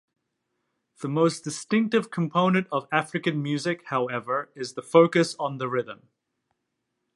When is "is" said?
4.55-4.73